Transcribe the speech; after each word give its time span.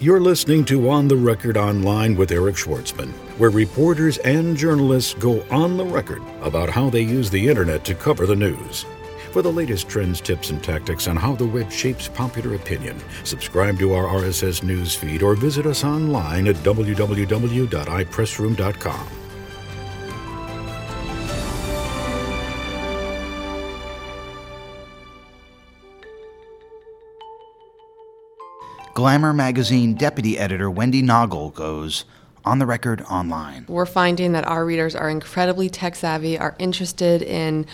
You're 0.00 0.20
listening 0.20 0.64
to 0.66 0.90
On 0.90 1.08
the 1.08 1.16
Record 1.16 1.56
Online 1.56 2.14
with 2.14 2.30
Eric 2.30 2.54
Schwartzman, 2.54 3.10
where 3.36 3.50
reporters 3.50 4.18
and 4.18 4.56
journalists 4.56 5.12
go 5.14 5.42
on 5.50 5.76
the 5.76 5.84
record 5.84 6.22
about 6.40 6.70
how 6.70 6.88
they 6.88 7.00
use 7.00 7.30
the 7.30 7.48
internet 7.48 7.84
to 7.86 7.96
cover 7.96 8.24
the 8.24 8.36
news. 8.36 8.86
For 9.32 9.42
the 9.42 9.50
latest 9.50 9.88
trends, 9.88 10.20
tips, 10.20 10.50
and 10.50 10.62
tactics 10.62 11.08
on 11.08 11.16
how 11.16 11.34
the 11.34 11.46
web 11.46 11.72
shapes 11.72 12.06
popular 12.06 12.54
opinion, 12.54 13.00
subscribe 13.24 13.76
to 13.80 13.92
our 13.92 14.04
RSS 14.04 14.62
news 14.62 14.94
feed 14.94 15.24
or 15.24 15.34
visit 15.34 15.66
us 15.66 15.82
online 15.82 16.46
at 16.46 16.54
www.ipressroom.com. 16.56 19.17
Glamour 28.98 29.32
magazine 29.32 29.94
deputy 29.94 30.36
editor 30.36 30.68
Wendy 30.68 31.04
Naugle 31.04 31.54
goes 31.54 32.04
on 32.44 32.58
the 32.58 32.66
record 32.66 33.00
online. 33.02 33.64
We're 33.68 33.86
finding 33.86 34.32
that 34.32 34.44
our 34.44 34.66
readers 34.66 34.96
are 34.96 35.08
incredibly 35.08 35.70
tech 35.70 35.94
savvy, 35.94 36.36
are 36.36 36.56
interested 36.58 37.22
in 37.22 37.66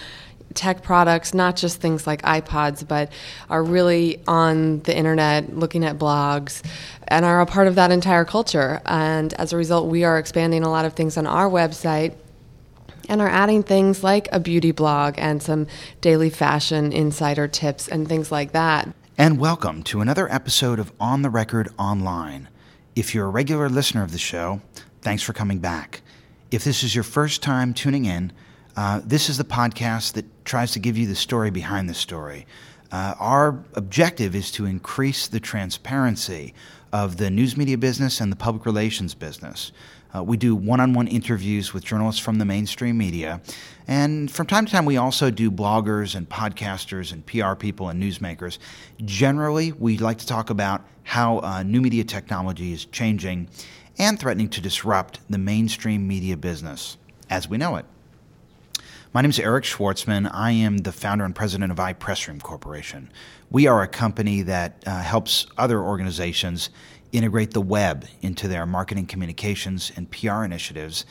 tech 0.52 0.82
products, 0.82 1.32
not 1.32 1.56
just 1.56 1.80
things 1.80 2.06
like 2.06 2.20
iPods, 2.20 2.86
but 2.86 3.10
are 3.48 3.64
really 3.64 4.22
on 4.28 4.80
the 4.80 4.94
internet 4.94 5.56
looking 5.56 5.82
at 5.82 5.96
blogs 5.98 6.62
and 7.08 7.24
are 7.24 7.40
a 7.40 7.46
part 7.46 7.68
of 7.68 7.74
that 7.76 7.90
entire 7.90 8.26
culture. 8.26 8.82
And 8.84 9.32
as 9.32 9.54
a 9.54 9.56
result, 9.56 9.88
we 9.88 10.04
are 10.04 10.18
expanding 10.18 10.62
a 10.62 10.68
lot 10.68 10.84
of 10.84 10.92
things 10.92 11.16
on 11.16 11.26
our 11.26 11.48
website 11.48 12.14
and 13.08 13.22
are 13.22 13.30
adding 13.30 13.62
things 13.62 14.04
like 14.04 14.28
a 14.30 14.38
beauty 14.38 14.72
blog 14.72 15.14
and 15.16 15.42
some 15.42 15.68
daily 16.02 16.28
fashion 16.28 16.92
insider 16.92 17.48
tips 17.48 17.88
and 17.88 18.06
things 18.06 18.30
like 18.30 18.52
that. 18.52 18.94
And 19.16 19.38
welcome 19.38 19.84
to 19.84 20.00
another 20.00 20.30
episode 20.32 20.80
of 20.80 20.90
On 20.98 21.22
the 21.22 21.30
Record 21.30 21.68
Online. 21.78 22.48
If 22.96 23.14
you're 23.14 23.26
a 23.26 23.30
regular 23.30 23.68
listener 23.68 24.02
of 24.02 24.10
the 24.10 24.18
show, 24.18 24.60
thanks 25.02 25.22
for 25.22 25.32
coming 25.32 25.60
back. 25.60 26.02
If 26.50 26.64
this 26.64 26.82
is 26.82 26.96
your 26.96 27.04
first 27.04 27.40
time 27.40 27.74
tuning 27.74 28.06
in, 28.06 28.32
uh, 28.76 29.02
this 29.04 29.28
is 29.28 29.38
the 29.38 29.44
podcast 29.44 30.14
that 30.14 30.44
tries 30.44 30.72
to 30.72 30.80
give 30.80 30.98
you 30.98 31.06
the 31.06 31.14
story 31.14 31.52
behind 31.52 31.88
the 31.88 31.94
story. 31.94 32.44
Uh, 32.94 33.12
our 33.18 33.64
objective 33.74 34.36
is 34.36 34.52
to 34.52 34.66
increase 34.66 35.26
the 35.26 35.40
transparency 35.40 36.54
of 36.92 37.16
the 37.16 37.28
news 37.28 37.56
media 37.56 37.76
business 37.76 38.20
and 38.20 38.30
the 38.30 38.36
public 38.36 38.64
relations 38.64 39.14
business. 39.14 39.72
Uh, 40.14 40.22
we 40.22 40.36
do 40.36 40.54
one 40.54 40.78
on 40.78 40.94
one 40.94 41.08
interviews 41.08 41.74
with 41.74 41.84
journalists 41.84 42.20
from 42.20 42.38
the 42.38 42.44
mainstream 42.44 42.96
media. 42.96 43.40
And 43.88 44.30
from 44.30 44.46
time 44.46 44.64
to 44.64 44.70
time, 44.70 44.84
we 44.84 44.96
also 44.96 45.28
do 45.32 45.50
bloggers 45.50 46.14
and 46.14 46.28
podcasters 46.28 47.12
and 47.12 47.26
PR 47.26 47.56
people 47.56 47.88
and 47.88 48.00
newsmakers. 48.00 48.58
Generally, 49.04 49.72
we 49.72 49.98
like 49.98 50.18
to 50.18 50.26
talk 50.28 50.50
about 50.50 50.86
how 51.02 51.40
uh, 51.40 51.64
new 51.64 51.80
media 51.80 52.04
technology 52.04 52.72
is 52.72 52.84
changing 52.84 53.48
and 53.98 54.20
threatening 54.20 54.50
to 54.50 54.60
disrupt 54.60 55.18
the 55.28 55.38
mainstream 55.38 56.06
media 56.06 56.36
business 56.36 56.96
as 57.28 57.48
we 57.48 57.58
know 57.58 57.74
it. 57.74 57.86
My 59.14 59.22
name 59.22 59.30
is 59.30 59.38
Eric 59.38 59.62
Schwartzman. 59.62 60.28
I 60.34 60.50
am 60.50 60.78
the 60.78 60.90
founder 60.90 61.24
and 61.24 61.36
president 61.36 61.70
of 61.70 61.78
iPressroom 61.78 62.42
Corporation. 62.42 63.12
We 63.48 63.68
are 63.68 63.80
a 63.80 63.86
company 63.86 64.42
that 64.42 64.82
uh, 64.88 65.02
helps 65.02 65.46
other 65.56 65.80
organizations 65.80 66.70
integrate 67.12 67.52
the 67.52 67.60
web 67.60 68.08
into 68.22 68.48
their 68.48 68.66
marketing 68.66 69.06
communications 69.06 69.92
and 69.94 70.10
PR 70.10 70.42
initiatives. 70.42 71.06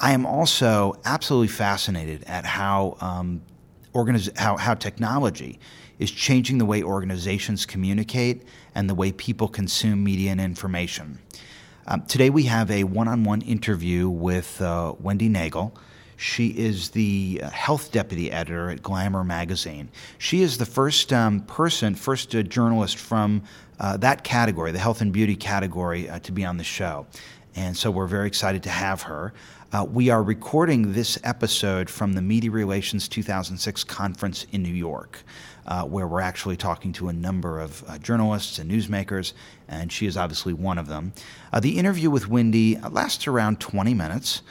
I 0.00 0.12
am 0.12 0.24
also 0.24 0.94
absolutely 1.04 1.48
fascinated 1.48 2.24
at 2.24 2.46
how, 2.46 2.96
um, 3.02 3.42
organiz- 3.92 4.34
how, 4.38 4.56
how 4.56 4.72
technology 4.72 5.60
is 5.98 6.10
changing 6.10 6.56
the 6.56 6.64
way 6.64 6.82
organizations 6.82 7.66
communicate 7.66 8.44
and 8.74 8.88
the 8.88 8.94
way 8.94 9.12
people 9.12 9.46
consume 9.46 10.02
media 10.02 10.30
and 10.30 10.40
information. 10.40 11.18
Um, 11.86 12.06
today 12.06 12.30
we 12.30 12.44
have 12.44 12.70
a 12.70 12.84
one 12.84 13.08
on 13.08 13.24
one 13.24 13.42
interview 13.42 14.08
with 14.08 14.58
uh, 14.62 14.94
Wendy 14.98 15.28
Naugle. 15.28 15.76
She 16.22 16.50
is 16.50 16.90
the 16.90 17.40
uh, 17.42 17.50
health 17.50 17.90
deputy 17.90 18.30
editor 18.30 18.70
at 18.70 18.80
Glamour 18.80 19.24
magazine. 19.24 19.88
She 20.18 20.42
is 20.42 20.56
the 20.56 20.64
first 20.64 21.12
um, 21.12 21.40
person, 21.40 21.96
first 21.96 22.32
uh, 22.36 22.44
journalist 22.44 22.96
from 22.96 23.42
uh, 23.80 23.96
that 23.96 24.22
category, 24.22 24.70
the 24.70 24.78
health 24.78 25.00
and 25.00 25.12
beauty 25.12 25.34
category, 25.34 26.08
uh, 26.08 26.20
to 26.20 26.30
be 26.30 26.44
on 26.44 26.58
the 26.58 26.64
show. 26.64 27.08
And 27.56 27.76
so 27.76 27.90
we're 27.90 28.06
very 28.06 28.28
excited 28.28 28.62
to 28.62 28.70
have 28.70 29.02
her. 29.02 29.34
Uh, 29.72 29.84
we 29.90 30.10
are 30.10 30.22
recording 30.22 30.92
this 30.92 31.18
episode 31.24 31.90
from 31.90 32.12
the 32.12 32.22
Media 32.22 32.52
Relations 32.52 33.08
2006 33.08 33.82
conference 33.82 34.46
in 34.52 34.62
New 34.62 34.72
York, 34.72 35.24
uh, 35.66 35.82
where 35.82 36.06
we're 36.06 36.20
actually 36.20 36.56
talking 36.56 36.92
to 36.92 37.08
a 37.08 37.12
number 37.12 37.58
of 37.58 37.84
journalists 38.00 38.60
and 38.60 38.70
newsmakers, 38.70 39.32
and 39.66 39.90
she 39.90 40.06
is 40.06 40.16
obviously 40.16 40.52
one 40.52 40.78
of 40.78 40.86
them. 40.86 41.12
The 41.60 41.78
interview 41.80 42.10
with 42.10 42.28
Wendy 42.28 42.78
lasts 42.78 43.26
around 43.26 43.58
20 43.58 43.92
minutes. 43.92 44.42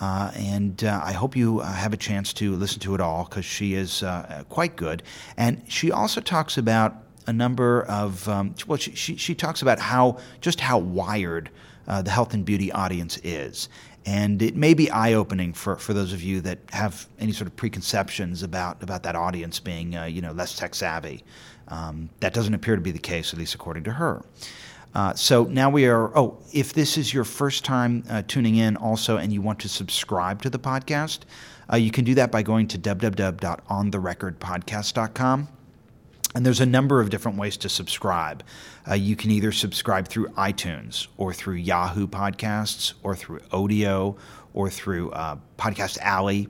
Uh, 0.00 0.30
and 0.34 0.82
uh, 0.82 1.00
I 1.04 1.12
hope 1.12 1.36
you 1.36 1.60
uh, 1.60 1.70
have 1.72 1.92
a 1.92 1.96
chance 1.96 2.32
to 2.34 2.56
listen 2.56 2.80
to 2.80 2.94
it 2.94 3.00
all 3.00 3.24
because 3.24 3.44
she 3.44 3.74
is 3.74 4.02
quite 4.48 4.76
good. 4.76 5.02
And 5.36 5.62
she 5.68 5.92
also 5.92 6.20
talks 6.20 6.56
about 6.56 7.04
a 7.26 7.32
number 7.32 7.82
of 7.82 8.28
um, 8.28 8.54
well, 8.66 8.78
she, 8.78 8.94
she, 8.94 9.16
she, 9.16 9.34
talks 9.34 9.62
about 9.62 9.78
how 9.78 10.18
just 10.40 10.60
how 10.60 10.78
wired 10.78 11.50
uh, 11.86 12.02
the 12.02 12.10
health 12.10 12.34
and 12.34 12.44
beauty 12.44 12.72
audience 12.72 13.18
is, 13.22 13.68
and 14.06 14.42
it 14.42 14.56
may 14.56 14.74
be 14.74 14.90
eye 14.90 15.12
opening 15.12 15.52
for, 15.52 15.76
for 15.76 15.92
those 15.92 16.12
of 16.12 16.22
you 16.22 16.40
that 16.40 16.58
have 16.70 17.06
any 17.18 17.32
sort 17.32 17.46
of 17.46 17.56
preconceptions 17.56 18.42
about 18.42 18.82
about 18.82 19.02
that 19.02 19.16
audience 19.16 19.60
being 19.60 19.96
uh, 19.96 20.04
you 20.04 20.20
know 20.20 20.32
less 20.32 20.56
tech 20.56 20.74
savvy. 20.74 21.24
Um, 21.68 22.10
that 22.18 22.34
doesn't 22.34 22.52
appear 22.52 22.74
to 22.74 22.82
be 22.82 22.90
the 22.90 22.98
case, 22.98 23.32
at 23.32 23.38
least 23.38 23.54
according 23.54 23.84
to 23.84 23.92
her. 23.92 24.22
Uh, 24.94 25.14
so 25.14 25.44
now 25.44 25.70
we 25.70 25.86
are. 25.86 26.18
Oh, 26.18 26.38
if 26.52 26.72
this 26.72 26.98
is 26.98 27.14
your 27.14 27.22
first 27.24 27.64
time 27.64 28.02
uh, 28.10 28.22
tuning 28.26 28.56
in, 28.56 28.76
also, 28.76 29.16
and 29.16 29.32
you 29.32 29.40
want 29.40 29.60
to 29.60 29.68
subscribe 29.68 30.42
to 30.42 30.50
the 30.50 30.58
podcast, 30.58 31.20
uh, 31.72 31.76
you 31.76 31.92
can 31.92 32.04
do 32.04 32.16
that 32.16 32.32
by 32.32 32.42
going 32.42 32.66
to 32.68 32.78
www.ontherecordpodcast.com. 32.78 35.48
And 36.34 36.46
there's 36.46 36.60
a 36.60 36.66
number 36.66 37.00
of 37.00 37.10
different 37.10 37.38
ways 37.38 37.56
to 37.58 37.68
subscribe. 37.68 38.42
Uh, 38.88 38.94
you 38.94 39.16
can 39.16 39.32
either 39.32 39.52
subscribe 39.52 40.08
through 40.08 40.28
iTunes 40.30 41.08
or 41.16 41.34
through 41.34 41.56
Yahoo 41.56 42.06
Podcasts 42.06 42.94
or 43.02 43.16
through 43.16 43.40
Odeo 43.50 44.16
or 44.54 44.70
through 44.70 45.10
uh, 45.10 45.36
Podcast 45.58 45.98
Alley 45.98 46.48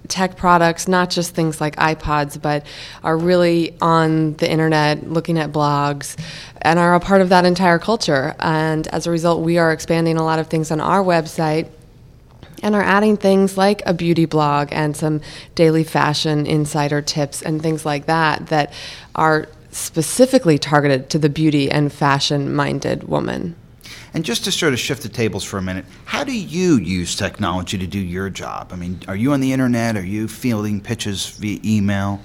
tech 0.08 0.38
products, 0.38 0.88
not 0.88 1.10
just 1.10 1.36
things 1.36 1.60
like 1.60 1.76
iPods, 1.76 2.42
but 2.42 2.66
are 3.04 3.18
really 3.18 3.76
on 3.82 4.34
the 4.36 4.50
internet, 4.50 5.10
looking 5.10 5.38
at 5.38 5.52
blogs, 5.52 6.18
and 6.62 6.80
are 6.80 6.96
a 6.96 7.00
part 7.00 7.22
of 7.22 7.30
that 7.30 7.46
entire 7.46 7.80
culture. 7.80 8.36
And 8.40 8.88
as 8.88 9.08
a 9.08 9.12
result, 9.12 9.44
we 9.44 9.58
are 9.58 9.72
expanding 9.72 10.18
a 10.18 10.24
lot 10.24 10.40
of 10.40 10.48
things 10.48 10.72
on 10.72 10.80
our 10.80 11.04
website 11.04 11.70
and 12.64 12.74
are 12.74 12.82
adding 12.82 13.18
things 13.18 13.58
like 13.58 13.82
a 13.86 13.94
beauty 13.94 14.26
blog 14.26 14.70
and 14.72 14.96
some 14.96 15.22
daily 15.54 15.84
fashion 15.84 16.46
insider 16.48 17.02
tips 17.02 17.42
and 17.42 17.62
things 17.62 17.86
like 17.86 18.06
that 18.06 18.48
that 18.48 18.74
are 19.14 19.48
specifically 19.72 20.58
targeted 20.58 21.10
to 21.10 21.20
the 21.20 21.30
beauty 21.30 21.70
and 21.70 21.92
fashion 21.92 22.54
minded 22.56 23.04
woman. 23.04 23.56
And 24.16 24.24
just 24.24 24.46
to 24.46 24.52
sort 24.52 24.72
of 24.72 24.80
shift 24.80 25.04
the 25.04 25.10
tables 25.10 25.44
for 25.44 25.58
a 25.58 25.62
minute, 25.62 25.84
how 26.06 26.24
do 26.24 26.32
you 26.32 26.78
use 26.78 27.18
technology 27.18 27.78
to 27.78 27.86
do 27.86 28.00
your 28.00 28.30
job? 28.30 28.72
I 28.72 28.78
mean, 28.78 29.02
are 29.10 29.16
you 29.16 29.34
on 29.34 29.42
the 29.42 29.52
internet? 29.52 29.98
Are 29.98 30.06
you 30.06 30.30
fielding 30.30 30.80
pitches 30.80 31.28
via 31.32 31.60
email? 31.66 32.22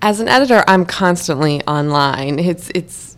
As 0.00 0.20
an 0.20 0.28
editor, 0.28 0.62
I'm 0.68 0.86
constantly 0.86 1.60
online. 1.66 2.38
It's 2.38 2.70
it's 2.72 3.16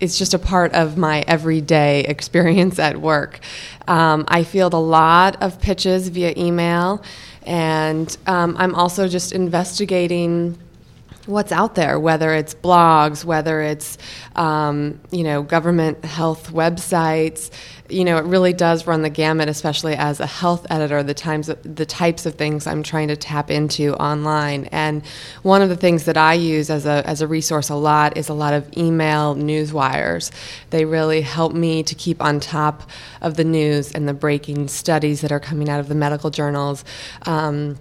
it's 0.00 0.18
just 0.18 0.34
a 0.34 0.40
part 0.40 0.72
of 0.72 0.98
my 0.98 1.20
everyday 1.28 2.00
experience 2.00 2.80
at 2.80 3.00
work. 3.00 3.38
Um, 3.86 4.24
I 4.26 4.42
field 4.42 4.74
a 4.74 4.78
lot 4.78 5.40
of 5.40 5.60
pitches 5.60 6.08
via 6.08 6.34
email, 6.36 7.00
and 7.46 8.16
um, 8.26 8.56
I'm 8.58 8.74
also 8.74 9.06
just 9.06 9.30
investigating 9.30 10.58
what's 11.26 11.52
out 11.52 11.74
there, 11.74 11.98
whether 11.98 12.34
it's 12.34 12.54
blogs, 12.54 13.24
whether 13.24 13.60
it's 13.60 13.98
um, 14.36 15.00
you 15.10 15.24
know 15.24 15.42
government 15.42 16.04
health 16.04 16.50
websites. 16.52 17.50
You 17.90 18.04
know, 18.04 18.16
it 18.16 18.24
really 18.24 18.54
does 18.54 18.86
run 18.86 19.02
the 19.02 19.10
gamut, 19.10 19.48
especially 19.48 19.94
as 19.94 20.18
a 20.18 20.26
health 20.26 20.66
editor. 20.70 21.02
The 21.02 21.12
times, 21.12 21.50
the 21.62 21.84
types 21.86 22.24
of 22.24 22.34
things 22.36 22.66
I'm 22.66 22.82
trying 22.82 23.08
to 23.08 23.16
tap 23.16 23.50
into 23.50 23.94
online, 23.96 24.66
and 24.66 25.04
one 25.42 25.60
of 25.60 25.68
the 25.68 25.76
things 25.76 26.04
that 26.04 26.16
I 26.16 26.34
use 26.34 26.70
as 26.70 26.86
a 26.86 27.06
as 27.06 27.20
a 27.20 27.26
resource 27.26 27.68
a 27.68 27.74
lot 27.74 28.16
is 28.16 28.28
a 28.28 28.34
lot 28.34 28.54
of 28.54 28.76
email 28.76 29.34
news 29.34 29.72
wires. 29.72 30.32
They 30.70 30.84
really 30.84 31.20
help 31.20 31.52
me 31.52 31.82
to 31.82 31.94
keep 31.94 32.22
on 32.22 32.40
top 32.40 32.88
of 33.20 33.36
the 33.36 33.44
news 33.44 33.92
and 33.92 34.08
the 34.08 34.14
breaking 34.14 34.68
studies 34.68 35.20
that 35.20 35.32
are 35.32 35.40
coming 35.40 35.68
out 35.68 35.80
of 35.80 35.88
the 35.88 35.94
medical 35.94 36.30
journals. 36.30 36.84
Um, 37.26 37.76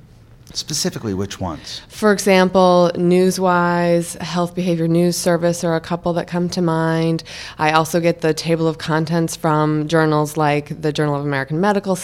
Specifically, 0.56 1.16
which 1.16 1.40
ones? 1.40 1.82
For 1.88 2.14
example, 2.14 2.92
Newswise, 2.94 4.16
Health 4.22 4.54
Behavior 4.54 4.88
News 4.88 5.18
Service 5.18 5.64
are 5.64 5.76
a 5.76 5.82
couple 5.82 6.14
that 6.14 6.28
come 6.28 6.48
to 6.50 6.62
mind. 6.62 7.24
I 7.58 7.72
also 7.72 8.00
get 8.00 8.22
the 8.22 8.36
table 8.36 8.68
of 8.68 8.78
contents 8.78 9.36
from 9.36 9.88
journals 9.88 10.38
like 10.38 10.80
the 10.80 10.94
Journal 10.94 11.16
of 11.16 11.26
American 11.26 11.60
Medical 11.60 11.98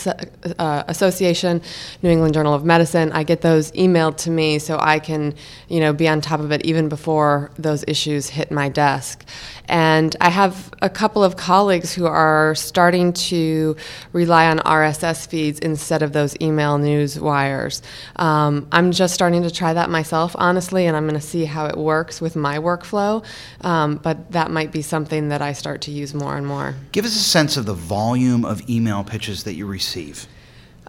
uh, 0.58 0.84
Association, 0.88 1.62
New 2.02 2.10
England 2.10 2.34
Journal 2.34 2.56
of 2.56 2.66
Medicine. 2.66 3.12
I 3.12 3.24
get 3.24 3.42
those 3.42 3.72
emailed 3.74 4.18
to 4.18 4.32
me 4.32 4.58
so 4.58 4.80
I 4.82 4.98
can, 4.98 5.36
you 5.68 5.80
know, 5.80 5.94
be 5.94 6.08
on 6.08 6.20
top 6.20 6.40
of 6.40 6.52
it 6.52 6.66
even 6.66 6.90
before 6.90 7.52
those 7.60 7.86
issues 7.88 8.30
hit 8.30 8.50
my 8.50 8.68
desk. 8.68 9.26
And 9.68 10.16
I 10.22 10.32
have 10.32 10.74
a 10.82 10.90
couple 10.90 11.24
of 11.24 11.38
colleagues 11.38 11.94
who 11.94 12.08
are 12.08 12.56
starting 12.56 13.14
to 13.14 13.76
rely 14.12 14.48
on 14.48 14.58
RSS 14.60 15.28
feeds 15.28 15.60
instead 15.60 16.02
of 16.02 16.14
those 16.14 16.36
email 16.42 16.80
news 16.80 17.20
wires. 17.20 17.84
Um, 18.16 18.39
I'm 18.72 18.92
just 18.92 19.14
starting 19.14 19.44
to 19.44 19.52
try 19.52 19.74
that 19.74 19.90
myself, 19.90 20.36
honestly, 20.38 20.86
and 20.86 20.96
I'm 20.96 21.08
going 21.08 21.20
to 21.20 21.26
see 21.26 21.46
how 21.46 21.66
it 21.66 21.78
works 21.78 22.22
with 22.22 22.36
my 22.36 22.58
workflow. 22.58 23.24
Um, 23.62 23.98
but 23.98 24.32
that 24.32 24.52
might 24.52 24.72
be 24.72 24.82
something 24.82 25.30
that 25.30 25.42
I 25.42 25.54
start 25.54 25.82
to 25.82 25.92
use 25.92 26.14
more 26.14 26.38
and 26.38 26.46
more. 26.46 26.76
Give 26.92 27.06
us 27.06 27.16
a 27.16 27.20
sense 27.20 27.58
of 27.58 27.66
the 27.66 27.74
volume 27.74 28.46
of 28.46 28.68
email 28.70 29.04
pitches 29.04 29.44
that 29.44 29.54
you 29.54 29.66
receive. 29.66 30.28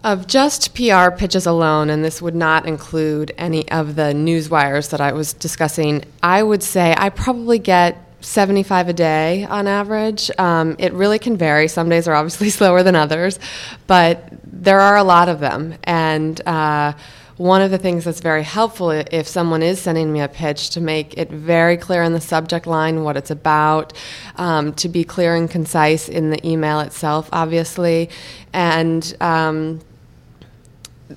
Of 0.03 0.25
just 0.25 0.73
PR 0.73 1.11
pitches 1.11 1.45
alone, 1.45 1.91
and 1.91 2.03
this 2.03 2.21
would 2.21 2.33
not 2.33 2.65
include 2.65 3.33
any 3.37 3.69
of 3.69 3.95
the 3.95 4.13
news 4.15 4.49
wires 4.49 4.89
that 4.89 4.99
I 4.99 5.11
was 5.11 5.33
discussing, 5.33 6.03
I 6.23 6.41
would 6.41 6.63
say 6.63 6.95
I 6.97 7.09
probably 7.09 7.59
get 7.59 8.03
75 8.21 8.89
a 8.89 8.93
day 8.93 9.43
on 9.45 9.67
average. 9.67 10.31
Um, 10.37 10.75
it 10.79 10.93
really 10.93 11.19
can 11.19 11.37
vary. 11.37 11.67
Some 11.67 11.89
days 11.89 12.07
are 12.07 12.15
obviously 12.15 12.49
slower 12.59 12.83
than 12.83 12.95
others, 12.95 13.39
but 13.87 14.27
there 14.43 14.79
are 14.79 14.97
a 14.97 15.03
lot 15.03 15.29
of 15.29 15.39
them. 15.39 15.75
And 15.83 16.39
uh, 16.47 16.93
one 17.41 17.63
of 17.63 17.71
the 17.71 17.77
things 17.79 18.05
that's 18.05 18.19
very 18.19 18.43
helpful 18.43 18.91
if 18.91 19.27
someone 19.27 19.63
is 19.63 19.81
sending 19.81 20.13
me 20.13 20.21
a 20.21 20.27
pitch 20.27 20.69
to 20.69 20.79
make 20.79 21.17
it 21.17 21.31
very 21.31 21.75
clear 21.75 22.03
in 22.03 22.13
the 22.13 22.21
subject 22.21 22.67
line 22.67 23.03
what 23.03 23.17
it's 23.17 23.31
about, 23.31 23.93
um, 24.35 24.73
to 24.73 24.87
be 24.87 25.03
clear 25.03 25.35
and 25.35 25.49
concise 25.49 26.07
in 26.07 26.29
the 26.29 26.47
email 26.47 26.79
itself, 26.81 27.27
obviously, 27.33 28.11
and 28.53 29.17
um, 29.21 29.79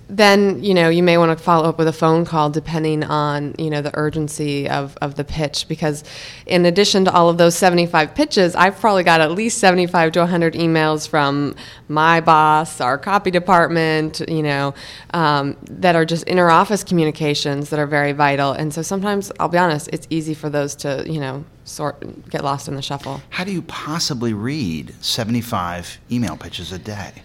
then 0.08 0.62
you 0.62 0.75
know 0.75 0.88
you 0.88 1.02
may 1.02 1.19
want 1.19 1.37
to 1.37 1.43
follow 1.43 1.69
up 1.69 1.79
with 1.79 1.88
a 1.88 1.93
phone 1.93 2.25
call 2.25 2.50
depending 2.50 3.05
on 3.05 3.55
you 3.58 3.70
know 3.70 3.82
the 3.82 3.91
urgency 3.94 4.69
of, 4.69 4.96
of 5.00 5.14
the 5.17 5.25
pitch 5.25 5.67
because 5.69 6.05
in 6.46 6.67
addition 6.67 7.05
to 7.05 7.12
all 7.12 7.29
of 7.29 7.38
those 7.38 7.55
75 7.56 8.14
pitches 8.14 8.55
i've 8.55 8.79
probably 8.79 9.02
got 9.02 9.20
at 9.20 9.32
least 9.32 9.58
75 9.58 10.12
to 10.12 10.20
100 10.20 10.55
emails 10.55 11.08
from 11.08 11.55
my 11.88 12.20
boss 12.20 12.81
our 12.81 12.99
copy 12.99 13.31
department 13.31 14.20
you 14.29 14.43
know 14.43 14.75
um, 15.12 15.56
that 15.70 15.97
are 15.97 16.05
just 16.05 16.25
inter-office 16.25 16.85
communications 16.85 17.70
that 17.70 17.79
are 17.79 17.87
very 17.87 18.12
vital. 18.12 18.52
And 18.52 18.73
so 18.73 18.82
sometimes 18.82 19.31
i'll 19.40 19.49
be 19.49 19.58
honest 19.58 19.88
it's 19.93 20.06
easy 20.11 20.35
for 20.35 20.49
those 20.50 20.75
to 20.76 21.05
you 21.06 21.20
know 21.20 21.44
sort 21.64 22.29
get 22.31 22.44
lost 22.44 22.69
in 22.69 22.75
the 22.75 22.82
shuffle. 22.82 23.23
How 23.31 23.44
do 23.44 23.52
you 23.52 23.62
possibly 23.62 24.32
read 24.35 24.94
75 25.02 25.99
email 26.11 26.37
pitches 26.37 26.73
a 26.73 26.79
day 26.79 27.24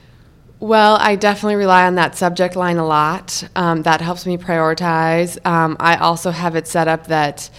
well, 0.59 0.97
I 0.99 1.15
definitely 1.15 1.55
rely 1.55 1.87
on 1.87 1.95
that 1.95 2.17
subject 2.17 2.55
line 2.55 2.77
a 2.77 2.85
lot. 2.85 3.43
Um, 3.55 3.83
that 3.83 4.01
helps 4.01 4.25
me 4.25 4.37
prioritize. 4.37 5.43
Um, 5.45 5.77
I 5.79 5.95
also 5.95 6.31
have 6.31 6.55
it 6.55 6.67
set 6.67 6.89
up 6.89 7.07
that, 7.07 7.49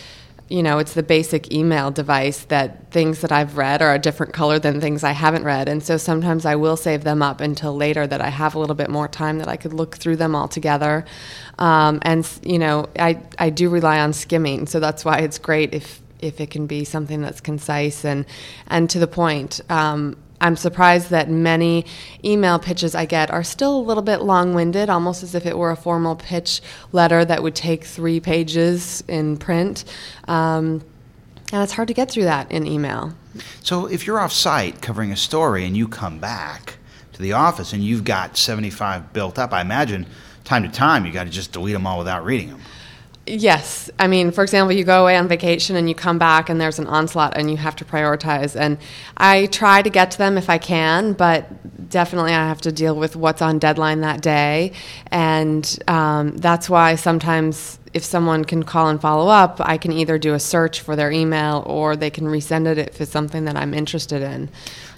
you 0.51 0.63
know, 0.63 0.79
it's 0.79 0.93
the 0.93 1.03
basic 1.03 1.51
email 1.51 1.91
device 1.91 2.45
that 2.47 2.91
things 2.91 3.23
that 3.23 3.33
I've 3.33 3.57
read 3.57 3.81
are 3.81 3.95
a 3.95 3.99
different 3.99 4.35
color 4.35 4.59
than 4.59 4.83
things 4.83 5.03
I 5.03 5.13
haven't 5.13 5.45
read. 5.45 5.67
And 5.67 5.83
so 5.83 5.97
sometimes 5.97 6.45
I 6.45 6.57
will 6.57 6.77
save 6.77 7.03
them 7.05 7.23
up 7.23 7.41
until 7.41 7.75
later 7.75 8.07
that 8.07 8.21
I 8.21 8.29
have 8.29 8.55
a 8.55 8.59
little 8.59 8.75
bit 8.75 8.91
more 8.91 9.09
time 9.09 9.39
that 9.39 9.49
I 9.49 9.57
could 9.57 9.73
look 9.73 9.97
through 9.97 10.17
them 10.17 10.35
all 10.35 10.49
together. 10.49 11.07
Um, 11.59 12.01
and, 12.03 12.29
you 12.43 12.59
know, 12.59 12.91
I, 12.99 13.23
I 13.39 13.49
do 13.49 13.71
rely 13.71 14.01
on 14.01 14.13
skimming. 14.13 14.67
So 14.67 14.79
that's 14.79 15.07
why 15.07 15.19
it's 15.21 15.39
great 15.39 15.73
if, 15.73 16.03
if 16.19 16.39
it 16.39 16.51
can 16.51 16.67
be 16.67 16.85
something 16.85 17.23
that's 17.23 17.41
concise 17.41 18.05
and, 18.05 18.27
and 18.67 18.91
to 18.91 18.99
the 18.99 19.07
point. 19.07 19.63
Um, 19.71 20.19
I'm 20.41 20.57
surprised 20.57 21.11
that 21.11 21.29
many 21.29 21.85
email 22.25 22.59
pitches 22.59 22.95
I 22.95 23.05
get 23.05 23.31
are 23.31 23.45
still 23.45 23.77
a 23.77 23.81
little 23.81 24.03
bit 24.03 24.23
long 24.23 24.55
winded, 24.55 24.89
almost 24.89 25.23
as 25.23 25.35
if 25.35 25.45
it 25.45 25.59
were 25.59 25.71
a 25.71 25.77
formal 25.77 26.17
pitch 26.17 26.61
letter 26.93 27.25
that 27.25 27.43
would 27.43 27.55
take 27.55 27.85
three 27.85 28.21
pages 28.21 29.05
in 29.07 29.37
print. 29.37 29.85
Um, 30.29 30.83
and 31.53 31.63
it's 31.63 31.73
hard 31.73 31.89
to 31.89 31.95
get 31.95 32.11
through 32.11 32.25
that 32.25 32.51
in 32.51 32.67
email. 32.67 33.15
So 33.63 33.87
if 33.87 34.07
you're 34.07 34.21
off 34.21 34.33
site 34.33 34.81
covering 34.81 35.13
a 35.13 35.17
story 35.17 35.65
and 35.65 35.77
you 35.77 35.89
come 35.89 36.19
back 36.19 36.77
to 37.13 37.23
the 37.23 37.33
office 37.33 37.73
and 37.73 37.83
you've 37.83 38.05
got 38.05 38.37
75 38.37 39.13
built 39.13 39.39
up, 39.39 39.53
I 39.53 39.61
imagine 39.61 40.07
time 40.45 40.63
to 40.63 40.69
time 40.69 41.05
you 41.05 41.13
got 41.13 41.25
to 41.25 41.31
just 41.31 41.53
delete 41.53 41.75
them 41.75 41.87
all 41.87 41.99
without 41.99 42.25
reading 42.25 42.51
them. 42.51 42.61
Yes. 43.31 43.89
I 43.99 44.09
mean, 44.09 44.33
for 44.33 44.43
example, 44.43 44.73
you 44.73 44.83
go 44.83 45.03
away 45.03 45.17
on 45.17 45.29
vacation 45.29 45.77
and 45.77 45.89
you 45.89 45.95
come 45.95 46.19
back 46.19 46.49
and 46.49 46.61
there's 46.61 46.81
an 46.81 46.89
onslaught 46.89 47.37
and 47.37 47.49
you 47.49 47.57
have 47.57 47.77
to 47.77 47.85
prioritize. 47.85 48.59
And 48.59 48.77
I 49.17 49.47
try 49.47 49.83
to 49.83 49.91
get 49.91 50.11
to 50.13 50.19
them 50.19 50.37
if 50.37 50.51
I 50.51 50.59
can, 50.59 51.13
but 51.13 51.89
definitely 51.89 52.33
I 52.33 52.49
have 52.49 52.61
to 52.63 52.73
deal 52.73 52.97
with 52.97 53.15
what's 53.15 53.41
on 53.41 53.61
deadline 53.61 54.01
that 54.01 54.21
day. 54.21 54.73
And 55.13 55.79
um, 55.87 56.37
that's 56.39 56.69
why 56.69 56.97
sometimes 56.97 57.79
if 57.95 58.03
someone 58.03 58.45
can 58.45 58.65
call 58.65 58.89
and 58.89 59.01
follow 59.01 59.29
up, 59.29 59.61
I 59.61 59.79
can 59.79 59.93
either 59.93 60.19
do 60.19 60.35
a 60.35 60.41
search 60.41 60.81
for 60.81 60.97
their 60.97 61.13
email 61.13 61.63
or 61.67 61.95
they 61.95 62.11
can 62.11 62.25
resend 62.25 62.67
it 62.67 62.79
if 62.79 63.01
it's 63.01 63.13
something 63.13 63.45
that 63.45 63.57
I'm 63.57 63.75
interested 63.75 64.23
in. 64.23 64.49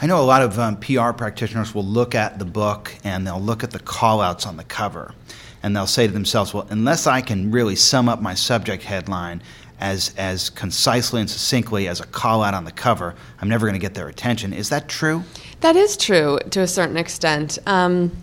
I 0.00 0.06
know 0.06 0.20
a 0.20 0.24
lot 0.24 0.42
of 0.42 0.58
um, 0.58 0.76
PR 0.78 1.12
practitioners 1.12 1.74
will 1.74 1.84
look 1.84 2.14
at 2.14 2.38
the 2.38 2.44
book 2.46 2.94
and 3.04 3.26
they'll 3.26 3.40
look 3.40 3.62
at 3.62 3.72
the 3.72 3.78
callouts 3.78 4.46
on 4.46 4.56
the 4.56 4.64
cover 4.64 5.14
and 5.62 5.76
they'll 5.76 5.86
say 5.86 6.06
to 6.06 6.12
themselves, 6.12 6.52
well, 6.52 6.66
unless 6.70 7.06
I 7.06 7.20
can 7.20 7.50
really 7.50 7.76
sum 7.76 8.08
up 8.08 8.20
my 8.20 8.34
subject 8.34 8.82
headline 8.82 9.42
as, 9.80 10.14
as 10.16 10.50
concisely 10.50 11.20
and 11.20 11.28
succinctly 11.28 11.88
as 11.88 12.00
a 12.00 12.06
call 12.06 12.42
out 12.42 12.54
on 12.54 12.64
the 12.64 12.72
cover, 12.72 13.14
I'm 13.40 13.48
never 13.48 13.66
going 13.66 13.74
to 13.74 13.80
get 13.80 13.94
their 13.94 14.08
attention. 14.08 14.52
Is 14.52 14.68
that 14.68 14.88
true? 14.88 15.24
That 15.60 15.76
is 15.76 15.96
true 15.96 16.38
to 16.50 16.60
a 16.60 16.66
certain 16.66 16.96
extent. 16.96 17.58
Um, 17.66 18.16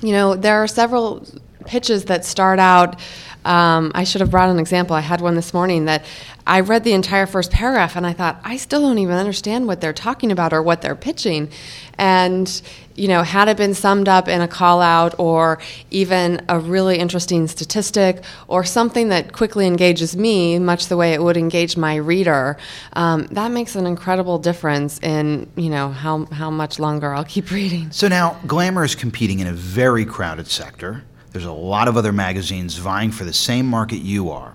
you 0.00 0.12
know, 0.12 0.34
there 0.34 0.62
are 0.62 0.66
several 0.66 1.26
pitches 1.66 2.04
that 2.06 2.24
start 2.24 2.58
out. 2.58 3.00
Um, 3.44 3.92
I 3.94 4.04
should 4.04 4.20
have 4.20 4.30
brought 4.30 4.48
an 4.48 4.58
example. 4.58 4.94
I 4.96 5.00
had 5.00 5.20
one 5.20 5.34
this 5.34 5.54
morning 5.54 5.84
that 5.86 6.04
I 6.48 6.60
read 6.60 6.82
the 6.82 6.94
entire 6.94 7.26
first 7.26 7.52
paragraph 7.52 7.94
and 7.94 8.06
I 8.06 8.14
thought, 8.14 8.40
I 8.42 8.56
still 8.56 8.80
don't 8.80 8.98
even 8.98 9.16
understand 9.16 9.66
what 9.66 9.82
they're 9.82 9.92
talking 9.92 10.32
about 10.32 10.54
or 10.54 10.62
what 10.62 10.80
they're 10.80 10.96
pitching. 10.96 11.50
And, 11.98 12.62
you 12.94 13.06
know, 13.06 13.22
had 13.22 13.48
it 13.48 13.58
been 13.58 13.74
summed 13.74 14.08
up 14.08 14.28
in 14.28 14.40
a 14.40 14.48
call 14.48 14.80
out 14.80 15.14
or 15.18 15.58
even 15.90 16.40
a 16.48 16.58
really 16.58 16.98
interesting 16.98 17.48
statistic 17.48 18.24
or 18.48 18.64
something 18.64 19.10
that 19.10 19.34
quickly 19.34 19.66
engages 19.66 20.16
me, 20.16 20.58
much 20.58 20.86
the 20.86 20.96
way 20.96 21.12
it 21.12 21.22
would 21.22 21.36
engage 21.36 21.76
my 21.76 21.96
reader, 21.96 22.56
um, 22.94 23.26
that 23.32 23.50
makes 23.50 23.76
an 23.76 23.86
incredible 23.86 24.38
difference 24.38 24.98
in, 25.00 25.50
you 25.54 25.68
know, 25.68 25.90
how, 25.90 26.24
how 26.26 26.50
much 26.50 26.78
longer 26.78 27.12
I'll 27.12 27.24
keep 27.24 27.50
reading. 27.50 27.90
So 27.90 28.08
now, 28.08 28.40
Glamour 28.46 28.84
is 28.84 28.94
competing 28.94 29.40
in 29.40 29.48
a 29.48 29.52
very 29.52 30.06
crowded 30.06 30.46
sector 30.46 31.04
There's 31.32 31.44
a 31.44 31.52
lot 31.52 31.88
of 31.88 31.96
other 31.96 32.12
magazines 32.12 32.76
vying 32.76 33.10
for 33.12 33.24
the 33.24 33.34
same 33.34 33.66
market 33.66 33.98
you 33.98 34.30
are. 34.30 34.54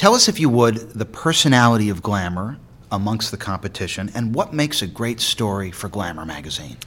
Tell 0.00 0.14
us, 0.14 0.28
if 0.28 0.40
you 0.40 0.48
would, 0.48 0.76
the 0.92 1.04
personality 1.04 1.90
of 1.90 2.02
Glamour 2.02 2.56
amongst 2.90 3.30
the 3.32 3.36
competition 3.36 4.10
and 4.14 4.34
what 4.34 4.54
makes 4.54 4.80
a 4.80 4.86
great 4.86 5.20
story 5.20 5.70
for 5.70 5.90
Glamour 5.90 6.24
magazine. 6.24 6.78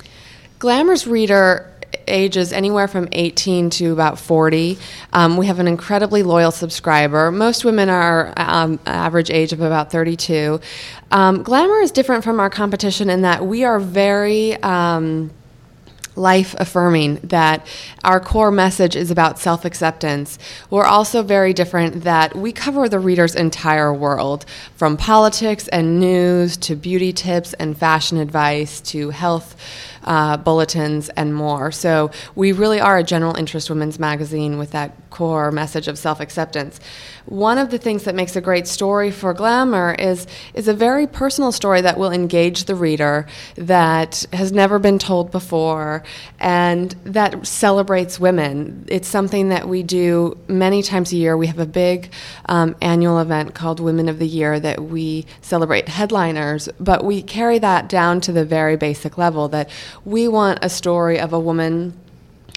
Glamour's 0.58 1.06
reader 1.06 1.72
ages 2.08 2.52
anywhere 2.52 2.88
from 2.88 3.08
18 3.12 3.70
to 3.70 3.92
about 3.92 4.18
40. 4.18 4.80
Um, 5.14 5.38
we 5.38 5.46
have 5.46 5.60
an 5.60 5.68
incredibly 5.68 6.24
loyal 6.24 6.50
subscriber. 6.50 7.32
Most 7.32 7.64
women 7.64 7.88
are 7.88 8.34
um, 8.36 8.80
average 8.88 9.30
age 9.30 9.54
of 9.54 9.62
about 9.62 9.92
32. 9.92 10.60
Um, 11.12 11.44
Glamour 11.44 11.82
is 11.82 11.92
different 11.92 12.24
from 12.24 12.40
our 12.40 12.50
competition 12.50 13.12
in 13.12 13.22
that 13.22 13.46
we 13.46 13.64
are 13.64 13.80
very 13.80 14.56
um, 14.64 15.30
life 16.16 16.56
affirming, 16.58 17.16
that 17.24 17.66
our 18.04 18.20
core 18.20 18.52
message 18.52 18.96
is 18.96 19.12
about 19.12 19.40
self 19.40 19.66
acceptance. 19.66 20.38
We're 20.70 20.86
also 20.86 21.24
very 21.24 21.54
different 21.54 22.04
that 22.04 22.36
we 22.36 22.52
cover 22.52 22.88
the 22.90 23.00
reader's 23.00 23.36
entire 23.36 23.94
world 23.94 24.46
from 24.76 24.98
politics 24.98 25.68
and 25.70 26.00
news 26.00 26.58
to 26.58 26.76
beauty 26.76 27.14
tips 27.14 27.54
and 27.54 27.78
fashion 27.78 28.18
advice 28.18 28.82
to 28.82 29.10
health 29.10 29.56
uh, 30.04 30.38
bulletins, 30.38 31.10
and 31.10 31.34
more. 31.34 31.72
So 31.72 32.12
we 32.36 32.52
really 32.52 32.80
are 32.80 32.98
a 32.98 33.04
general 33.04 33.36
interest 33.36 33.70
women's 33.70 34.00
magazine 34.00 34.58
with 34.58 34.72
that 34.72 34.92
core 35.10 35.52
message 35.52 35.88
of 35.88 35.98
self 35.98 36.20
acceptance. 36.20 36.80
One 37.26 37.58
of 37.58 37.72
the 37.72 37.78
things 37.78 38.04
that 38.04 38.16
makes 38.16 38.36
a 38.36 38.42
great 38.42 38.68
story 38.68 39.10
for 39.10 39.34
Glamour 39.34 39.96
is, 39.98 40.28
is 40.54 40.68
a 40.68 40.74
very 40.74 41.08
personal 41.08 41.54
story 41.54 41.80
that 41.80 41.98
will 41.98 42.12
engage 42.12 42.66
the 42.66 42.76
reader, 42.76 43.28
that 43.56 44.26
has 44.34 44.52
never 44.52 44.78
been 44.78 45.00
told 45.00 45.32
before, 45.32 46.04
and 46.40 46.92
that 47.06 47.48
celebrates 47.48 48.20
women. 48.20 48.86
It's 48.90 49.08
something 49.08 49.50
that 49.50 49.70
we 49.70 49.84
do 49.84 50.38
many 50.50 50.84
times 50.84 51.14
a 51.14 51.16
year. 51.16 51.38
We 51.38 51.48
have 51.48 51.60
a 51.60 51.66
big 51.66 52.12
um, 52.48 52.76
annual 52.82 53.20
event 53.20 53.56
called 53.56 53.80
Women 53.80 54.10
of 54.10 54.20
the 54.20 54.28
Year 54.28 54.60
that 54.60 54.84
we 54.84 55.26
celebrate 55.42 55.88
headliners, 55.88 56.68
but 56.78 57.06
we 57.06 57.22
carry 57.22 57.58
that 57.60 57.88
down 57.88 58.20
to 58.22 58.34
the 58.34 58.44
very 58.44 58.76
basic 58.76 59.18
level 59.18 59.48
that 59.50 59.70
we 60.06 60.28
want 60.28 60.60
a 60.62 60.70
story 60.70 61.20
of 61.20 61.34
a 61.34 61.40
woman 61.40 61.94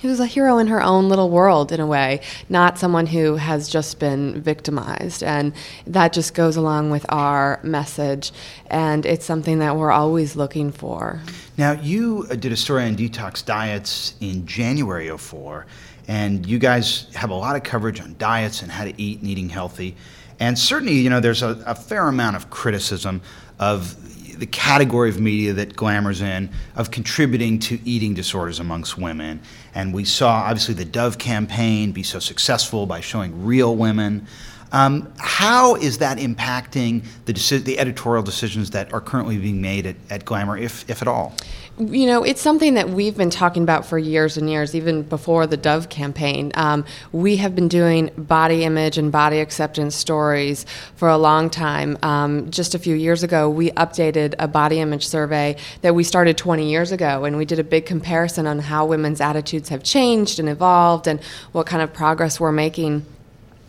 who's 0.02 0.20
a 0.20 0.26
hero 0.26 0.58
in 0.58 0.66
her 0.66 0.82
own 0.82 1.08
little 1.08 1.30
world 1.30 1.72
in 1.72 1.80
a 1.80 1.86
way, 1.86 2.20
not 2.48 2.78
someone 2.78 3.06
who 3.06 3.36
has 3.36 3.68
just 3.68 3.98
been 3.98 4.40
victimized. 4.40 5.22
And 5.22 5.52
that 5.86 6.12
just 6.12 6.34
goes 6.34 6.56
along 6.56 6.90
with 6.90 7.06
our 7.08 7.60
message. 7.62 8.32
And 8.66 9.06
it's 9.06 9.24
something 9.24 9.58
that 9.60 9.76
we're 9.76 9.90
always 9.90 10.36
looking 10.36 10.70
for. 10.70 11.20
Now, 11.56 11.72
you 11.72 12.26
uh, 12.30 12.34
did 12.34 12.52
a 12.52 12.56
story 12.56 12.84
on 12.84 12.96
detox 12.96 13.44
diets 13.44 14.14
in 14.20 14.46
January 14.46 15.08
of 15.08 15.20
04, 15.20 15.66
and 16.08 16.46
you 16.46 16.58
guys 16.58 17.12
have 17.14 17.30
a 17.30 17.34
lot 17.34 17.56
of 17.56 17.62
coverage 17.62 18.00
on 18.00 18.14
diets 18.18 18.62
and 18.62 18.70
how 18.70 18.84
to 18.84 19.00
eat 19.00 19.20
and 19.20 19.28
eating 19.28 19.48
healthy. 19.48 19.96
And 20.38 20.58
certainly, 20.58 20.94
you 20.94 21.08
know, 21.08 21.20
there's 21.20 21.42
a, 21.42 21.62
a 21.66 21.74
fair 21.74 22.06
amount 22.08 22.36
of 22.36 22.50
criticism 22.50 23.22
of 23.58 23.96
the 24.38 24.46
category 24.46 25.08
of 25.08 25.20
media 25.20 25.52
that 25.54 25.76
Glamour's 25.76 26.20
in 26.20 26.50
of 26.74 26.90
contributing 26.90 27.58
to 27.60 27.78
eating 27.84 28.14
disorders 28.14 28.60
amongst 28.60 28.98
women. 28.98 29.40
And 29.74 29.92
we 29.92 30.04
saw, 30.04 30.30
obviously, 30.30 30.74
the 30.74 30.84
Dove 30.84 31.18
campaign 31.18 31.92
be 31.92 32.02
so 32.02 32.18
successful 32.18 32.86
by 32.86 33.00
showing 33.00 33.44
real 33.44 33.76
women. 33.76 34.26
Um, 34.72 35.12
how 35.18 35.76
is 35.76 35.98
that 35.98 36.18
impacting 36.18 37.04
the, 37.24 37.32
deci- 37.32 37.64
the 37.64 37.78
editorial 37.78 38.22
decisions 38.22 38.70
that 38.70 38.92
are 38.92 39.00
currently 39.00 39.38
being 39.38 39.60
made 39.60 39.86
at, 39.86 39.96
at 40.10 40.24
Glamour, 40.24 40.58
if, 40.58 40.88
if 40.90 41.02
at 41.02 41.08
all? 41.08 41.34
You 41.78 42.06
know, 42.06 42.22
it's 42.22 42.40
something 42.40 42.72
that 42.74 42.88
we've 42.88 43.18
been 43.18 43.28
talking 43.28 43.62
about 43.62 43.84
for 43.84 43.98
years 43.98 44.38
and 44.38 44.48
years, 44.48 44.74
even 44.74 45.02
before 45.02 45.46
the 45.46 45.58
Dove 45.58 45.90
campaign. 45.90 46.50
Um, 46.54 46.86
we 47.12 47.36
have 47.36 47.54
been 47.54 47.68
doing 47.68 48.10
body 48.16 48.64
image 48.64 48.96
and 48.96 49.12
body 49.12 49.40
acceptance 49.40 49.94
stories 49.94 50.64
for 50.94 51.06
a 51.06 51.18
long 51.18 51.50
time. 51.50 51.98
Um, 52.02 52.50
just 52.50 52.74
a 52.74 52.78
few 52.78 52.94
years 52.94 53.22
ago, 53.22 53.50
we 53.50 53.72
updated 53.72 54.34
a 54.38 54.48
body 54.48 54.80
image 54.80 55.06
survey 55.06 55.56
that 55.82 55.94
we 55.94 56.02
started 56.02 56.38
20 56.38 56.66
years 56.66 56.92
ago, 56.92 57.24
and 57.24 57.36
we 57.36 57.44
did 57.44 57.58
a 57.58 57.64
big 57.64 57.84
comparison 57.84 58.46
on 58.46 58.58
how 58.58 58.86
women's 58.86 59.20
attitudes 59.20 59.68
have 59.68 59.82
changed 59.82 60.38
and 60.38 60.48
evolved 60.48 61.06
and 61.06 61.22
what 61.52 61.66
kind 61.66 61.82
of 61.82 61.92
progress 61.92 62.40
we're 62.40 62.52
making 62.52 63.04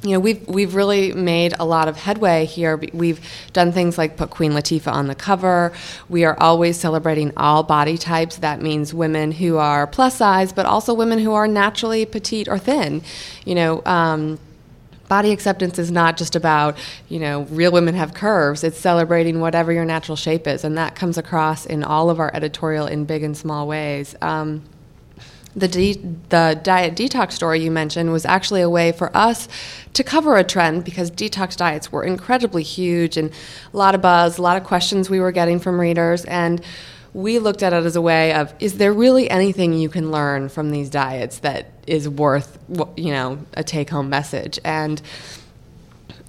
you 0.03 0.11
know 0.11 0.19
we've 0.19 0.47
we've 0.47 0.75
really 0.75 1.11
made 1.13 1.53
a 1.59 1.65
lot 1.65 1.87
of 1.87 1.97
headway 1.97 2.45
here. 2.45 2.77
We've 2.93 3.19
done 3.53 3.71
things 3.71 3.97
like 3.97 4.15
put 4.15 4.29
Queen 4.29 4.51
Latifah 4.51 4.91
on 4.91 5.07
the 5.07 5.15
cover. 5.15 5.73
We 6.07 6.23
are 6.23 6.37
always 6.39 6.79
celebrating 6.79 7.33
all 7.35 7.63
body 7.63 7.97
types. 7.97 8.37
That 8.37 8.61
means 8.61 8.93
women 8.93 9.31
who 9.31 9.57
are 9.57 9.87
plus 9.87 10.15
size, 10.15 10.53
but 10.53 10.65
also 10.65 10.93
women 10.93 11.19
who 11.19 11.33
are 11.33 11.47
naturally 11.47 12.05
petite 12.05 12.47
or 12.47 12.59
thin. 12.59 13.01
You 13.45 13.55
know. 13.55 13.81
Um, 13.85 14.39
body 15.07 15.31
acceptance 15.31 15.79
is 15.79 15.89
not 15.89 16.17
just 16.17 16.35
about 16.35 16.77
you 17.07 17.17
know 17.17 17.43
real 17.43 17.71
women 17.71 17.95
have 17.95 18.13
curves 18.13 18.61
it's 18.61 18.77
celebrating 18.77 19.39
whatever 19.39 19.71
your 19.71 19.85
natural 19.85 20.17
shape 20.17 20.45
is 20.45 20.65
and 20.65 20.77
that 20.77 20.95
comes 20.95 21.17
across 21.17 21.65
in 21.65 21.81
all 21.81 22.09
of 22.09 22.19
our 22.19 22.29
editorial 22.35 22.87
in 22.87 23.05
big 23.05 23.23
and 23.23 23.37
small 23.37 23.65
ways 23.69 24.15
um, 24.21 24.61
the, 25.57 25.67
de- 25.67 26.01
the 26.29 26.59
diet 26.63 26.95
detox 26.95 27.31
story 27.31 27.61
you 27.61 27.71
mentioned 27.71 28.11
was 28.11 28.25
actually 28.25 28.61
a 28.61 28.69
way 28.69 28.91
for 28.91 29.15
us 29.17 29.49
to 29.93 30.03
cover 30.03 30.37
a 30.37 30.43
trend 30.43 30.85
because 30.85 31.09
detox 31.09 31.57
diets 31.57 31.91
were 31.91 32.03
incredibly 32.03 32.61
huge 32.61 33.17
and 33.17 33.31
a 33.73 33.77
lot 33.77 33.95
of 33.95 34.01
buzz, 34.01 34.37
a 34.37 34.41
lot 34.41 34.55
of 34.55 34.63
questions 34.63 35.09
we 35.09 35.19
were 35.19 35.31
getting 35.31 35.59
from 35.59 35.81
readers. 35.81 36.23
And 36.25 36.61
we 37.13 37.39
looked 37.39 37.63
at 37.63 37.73
it 37.73 37.83
as 37.83 37.95
a 37.95 38.01
way 38.01 38.33
of 38.33 38.53
is 38.59 38.77
there 38.77 38.93
really 38.93 39.27
anything 39.29 39.73
you 39.73 39.89
can 39.89 40.11
learn 40.11 40.49
from 40.49 40.69
these 40.69 40.91
diets 40.91 41.39
that 41.39 41.71
is 41.87 42.07
worth, 42.07 42.59
you 42.95 43.11
know, 43.11 43.39
a 43.55 43.63
take 43.63 43.89
home 43.89 44.09
message? 44.09 44.59
And 44.63 45.01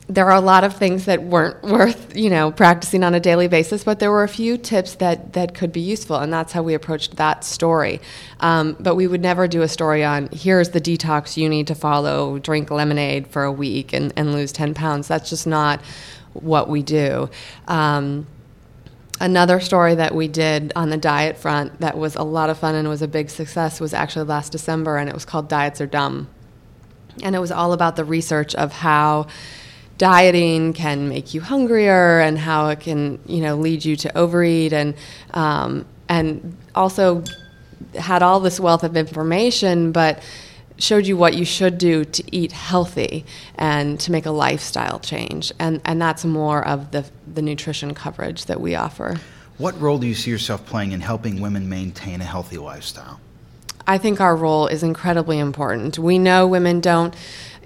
there 0.09 0.25
are 0.27 0.37
a 0.37 0.41
lot 0.41 0.65
of 0.65 0.75
things 0.75 1.05
that 1.05 1.23
weren't 1.23 1.63
worth 1.63 2.17
you 2.17 2.31
know 2.31 2.51
practicing 2.51 3.05
on 3.05 3.15
a 3.15 3.21
daily 3.21 3.47
basis 3.47 3.85
but 3.85 3.99
there 3.99 4.11
were 4.11 4.25
a 4.25 4.29
few 4.29 4.57
tips 4.57 4.95
that 4.95 5.35
that 5.35 5.55
could 5.55 5.73
be 5.73 5.81
useful 5.81 6.17
and 6.17 6.33
that's 6.33 6.53
how 6.53 6.63
we 6.63 6.75
approached 6.75 7.17
that 7.17 7.45
story. 7.45 8.01
Um, 8.41 8.77
but 8.81 8.95
we 8.95 9.07
would 9.07 9.21
never 9.21 9.49
do 9.49 9.63
a 9.63 9.69
story 9.69 10.05
on 10.05 10.29
here's 10.33 10.71
the 10.71 10.81
detox 10.81 11.37
you 11.37 11.49
need 11.49 11.67
to 11.67 11.75
follow 11.75 12.39
drink 12.39 12.71
lemonade 12.71 13.27
for 13.29 13.45
a 13.45 13.53
week 13.53 13.93
and, 13.93 14.13
and 14.17 14.33
lose 14.33 14.53
10 14.53 14.75
pounds. 14.75 15.09
That's 15.09 15.31
just 15.31 15.47
not 15.47 15.81
what 16.33 16.69
we 16.69 16.83
do. 16.83 17.31
Um, 17.67 18.27
another 19.21 19.61
story 19.61 19.95
that 19.97 20.15
we 20.15 20.29
did 20.29 20.73
on 20.77 20.91
the 20.91 20.97
diet 20.97 21.37
front 21.37 21.81
that 21.81 21.99
was 21.99 22.15
a 22.15 22.23
lot 22.23 22.51
of 22.51 22.59
fun 22.59 22.75
and 22.75 22.89
was 22.89 23.03
a 23.03 23.09
big 23.09 23.29
success 23.31 23.81
was 23.81 23.93
actually 23.93 24.25
last 24.25 24.53
december 24.53 24.97
and 24.97 25.09
it 25.09 25.15
was 25.15 25.25
called 25.25 25.49
diets 25.49 25.81
are 25.81 25.87
dumb. 25.87 26.29
And 27.23 27.35
it 27.35 27.41
was 27.41 27.51
all 27.51 27.73
about 27.73 27.97
the 27.97 28.05
research 28.05 28.55
of 28.55 28.73
how 28.73 29.27
dieting 29.99 30.73
can 30.73 31.09
make 31.09 31.35
you 31.35 31.41
hungrier 31.41 32.21
and 32.21 32.39
how 32.39 32.69
it 32.69 32.81
can 32.81 33.19
you 33.27 33.41
know 33.41 33.57
lead 33.57 33.85
you 33.85 33.97
to 33.97 34.17
overeat 34.17 34.73
and 34.73 34.95
um, 35.35 35.85
and 36.09 36.57
also 36.75 37.23
had 37.95 38.23
all 38.23 38.41
this 38.41 38.59
wealth 38.59 38.85
of 38.85 38.97
information 38.97 39.93
but 39.93 40.23
showed 40.79 41.07
you 41.07 41.17
what 41.17 41.35
you 41.35 41.45
should 41.45 41.77
do 41.77 42.05
to 42.05 42.25
eat 42.35 42.53
healthy 42.53 43.25
and 43.57 43.99
to 44.01 44.13
make 44.13 44.27
a 44.27 44.31
lifestyle 44.31 45.01
change. 45.01 45.53
And 45.59 45.81
and 45.85 46.01
that's 46.01 46.25
more 46.25 46.67
of 46.67 46.93
the 46.93 47.05
the 47.33 47.43
nutrition 47.43 47.95
coverage 47.95 48.47
that 48.47 48.61
we 48.61 48.75
offer. 48.75 49.17
What 49.59 49.79
role 49.81 49.99
do 49.99 50.07
you 50.07 50.15
see 50.15 50.31
yourself 50.31 50.65
playing 50.67 50.93
in 50.93 51.01
helping 51.01 51.41
women 51.41 51.69
maintain 51.69 52.21
a 52.21 52.25
healthy 52.25 52.59
lifestyle 52.59 53.21
I 53.89 53.99
think 53.99 54.21
our 54.21 54.37
role 54.37 54.69
is 54.69 54.83
incredibly 54.83 55.39
important. 55.39 55.99
We 55.99 56.19
know 56.19 56.47
women 56.47 56.81
don't 56.81 57.17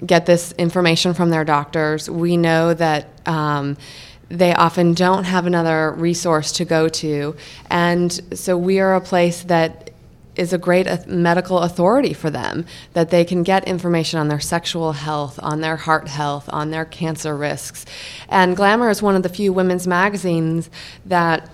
get 0.07 0.25
this 0.25 0.53
information 0.53 1.13
from 1.13 1.31
their 1.31 1.45
doctors. 1.45 2.09
We 2.09 2.37
know 2.37 2.73
that. 2.75 3.09
Um, 3.27 3.77
they 4.29 4.55
often 4.55 4.95
don't 4.95 5.25
have 5.25 5.45
another 5.45 5.93
resource 5.93 6.53
to 6.53 6.65
go 6.65 6.89
to. 6.89 7.37
And 7.69 8.19
so 8.33 8.57
we 8.57 8.81
are 8.81 8.95
a 8.95 9.01
place 9.01 9.43
that 9.43 9.91
is 10.37 10.55
a 10.55 10.59
great 10.59 10.87
medical 11.07 11.59
authority 11.59 12.15
for 12.15 12.31
them, 12.31 12.65
that 12.95 13.11
they 13.11 13.25
can 13.25 13.43
get 13.43 13.65
information 13.65 14.19
on 14.19 14.29
their 14.29 14.41
sexual 14.41 14.93
health, 14.93 15.39
on 15.43 15.61
their 15.61 15.77
heart 15.77 16.09
health, 16.09 16.49
on 16.51 16.71
their 16.71 16.87
cancer 16.87 17.37
risks. 17.37 17.85
And 18.31 18.57
Glamour 18.57 18.89
is 18.89 19.03
one 19.03 19.15
of 19.15 19.23
the 19.23 19.29
few 19.29 19.53
women's 19.53 19.87
magazines 19.87 20.71
that 21.05 21.51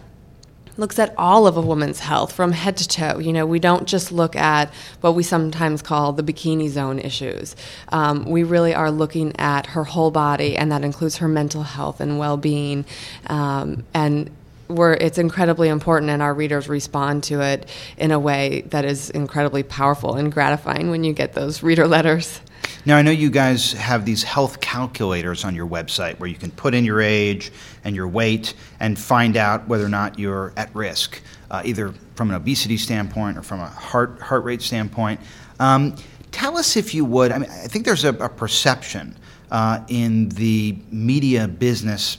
looks 0.78 0.98
at 0.98 1.12
all 1.18 1.46
of 1.46 1.56
a 1.56 1.60
woman's 1.60 1.98
health 1.98 2.32
from 2.32 2.52
head 2.52 2.76
to 2.78 2.88
toe. 2.88 3.18
You 3.18 3.32
know, 3.32 3.44
we 3.44 3.58
don't 3.58 3.86
just 3.86 4.10
look 4.10 4.36
at 4.36 4.72
what 5.00 5.14
we 5.14 5.22
sometimes 5.22 5.82
call 5.82 6.12
the 6.12 6.22
bikini 6.22 6.68
zone 6.68 6.98
issues. 7.00 7.56
Um, 7.88 8.24
we 8.24 8.44
really 8.44 8.74
are 8.74 8.90
looking 8.90 9.38
at 9.38 9.66
her 9.66 9.84
whole 9.84 10.10
body, 10.10 10.56
and 10.56 10.72
that 10.72 10.84
includes 10.84 11.18
her 11.18 11.28
mental 11.28 11.64
health 11.64 12.00
and 12.00 12.18
well 12.18 12.36
being. 12.36 12.86
Um, 13.26 13.84
and 13.92 14.30
it's 14.70 15.18
incredibly 15.18 15.68
important, 15.68 16.10
and 16.10 16.22
our 16.22 16.32
readers 16.32 16.68
respond 16.68 17.24
to 17.24 17.40
it 17.40 17.68
in 17.96 18.10
a 18.10 18.18
way 18.18 18.62
that 18.66 18.84
is 18.84 19.10
incredibly 19.10 19.62
powerful 19.62 20.14
and 20.14 20.32
gratifying 20.32 20.90
when 20.90 21.04
you 21.04 21.12
get 21.12 21.32
those 21.32 21.62
reader 21.62 21.88
letters. 21.88 22.40
Now, 22.84 22.96
I 22.96 23.02
know 23.02 23.10
you 23.10 23.30
guys 23.30 23.72
have 23.72 24.04
these 24.04 24.22
health 24.22 24.60
calculators 24.60 25.44
on 25.44 25.54
your 25.54 25.66
website 25.66 26.18
where 26.18 26.28
you 26.28 26.36
can 26.36 26.50
put 26.50 26.74
in 26.74 26.84
your 26.84 27.00
age 27.00 27.52
and 27.84 27.94
your 27.94 28.08
weight 28.08 28.54
and 28.80 28.98
find 28.98 29.36
out 29.36 29.68
whether 29.68 29.84
or 29.84 29.90
not 29.90 30.18
you're 30.18 30.52
at 30.56 30.74
risk, 30.74 31.20
uh, 31.50 31.62
either 31.64 31.92
from 32.14 32.30
an 32.30 32.36
obesity 32.36 32.76
standpoint 32.76 33.36
or 33.36 33.42
from 33.42 33.60
a 33.60 33.66
heart, 33.66 34.20
heart 34.20 34.44
rate 34.44 34.62
standpoint. 34.62 35.20
Um, 35.60 35.96
Tell 36.30 36.58
us 36.58 36.76
if 36.76 36.94
you 36.94 37.04
would. 37.04 37.32
I 37.32 37.38
mean, 37.38 37.50
I 37.50 37.66
think 37.66 37.84
there's 37.84 38.04
a, 38.04 38.10
a 38.14 38.28
perception 38.28 39.16
uh, 39.50 39.80
in 39.88 40.28
the 40.30 40.78
media 40.90 41.48
business 41.48 42.18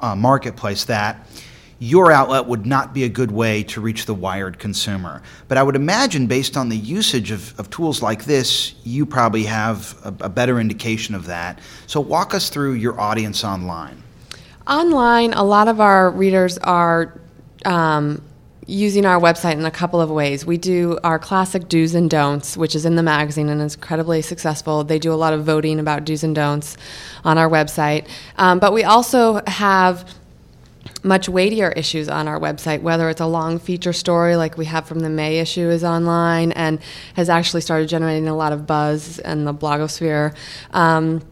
uh, 0.00 0.16
marketplace 0.16 0.84
that 0.84 1.26
your 1.78 2.10
outlet 2.10 2.46
would 2.46 2.64
not 2.64 2.94
be 2.94 3.04
a 3.04 3.08
good 3.08 3.30
way 3.30 3.62
to 3.62 3.80
reach 3.80 4.06
the 4.06 4.14
wired 4.14 4.58
consumer. 4.58 5.22
But 5.48 5.58
I 5.58 5.62
would 5.62 5.76
imagine, 5.76 6.26
based 6.26 6.56
on 6.56 6.68
the 6.68 6.76
usage 6.76 7.30
of, 7.30 7.58
of 7.60 7.68
tools 7.68 8.00
like 8.00 8.24
this, 8.24 8.74
you 8.82 9.04
probably 9.04 9.44
have 9.44 9.94
a, 10.02 10.24
a 10.24 10.28
better 10.28 10.58
indication 10.58 11.14
of 11.14 11.26
that. 11.26 11.58
So, 11.86 12.00
walk 12.00 12.34
us 12.34 12.48
through 12.48 12.74
your 12.74 12.98
audience 12.98 13.44
online. 13.44 14.02
Online, 14.66 15.32
a 15.34 15.44
lot 15.44 15.68
of 15.68 15.80
our 15.80 16.10
readers 16.10 16.56
are 16.58 17.20
um, 17.66 18.22
using 18.66 19.04
our 19.04 19.20
website 19.20 19.52
in 19.52 19.64
a 19.64 19.70
couple 19.70 20.00
of 20.00 20.10
ways. 20.10 20.44
We 20.44 20.56
do 20.56 20.98
our 21.04 21.18
classic 21.18 21.68
do's 21.68 21.94
and 21.94 22.10
don'ts, 22.10 22.56
which 22.56 22.74
is 22.74 22.84
in 22.84 22.96
the 22.96 23.02
magazine 23.02 23.48
and 23.48 23.60
is 23.60 23.74
incredibly 23.74 24.22
successful. 24.22 24.82
They 24.82 24.98
do 24.98 25.12
a 25.12 25.14
lot 25.14 25.34
of 25.34 25.44
voting 25.44 25.78
about 25.78 26.04
do's 26.04 26.24
and 26.24 26.34
don'ts 26.34 26.76
on 27.22 27.38
our 27.38 27.48
website. 27.48 28.08
Um, 28.38 28.58
but 28.58 28.72
we 28.72 28.82
also 28.82 29.40
have 29.46 30.10
much 31.02 31.28
weightier 31.28 31.70
issues 31.70 32.08
on 32.08 32.28
our 32.28 32.38
website, 32.38 32.82
whether 32.82 33.08
it's 33.08 33.20
a 33.20 33.26
long 33.26 33.58
feature 33.58 33.92
story 33.92 34.36
like 34.36 34.56
we 34.58 34.64
have 34.66 34.86
from 34.86 35.00
the 35.00 35.10
May 35.10 35.38
issue 35.38 35.68
is 35.68 35.84
online 35.84 36.52
and 36.52 36.80
has 37.14 37.28
actually 37.28 37.60
started 37.60 37.88
generating 37.88 38.28
a 38.28 38.36
lot 38.36 38.52
of 38.52 38.66
buzz 38.66 39.18
in 39.20 39.44
the 39.44 39.54
blogosphere. 39.54 40.34
Um, 40.72 41.22